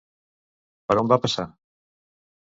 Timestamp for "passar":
1.27-1.47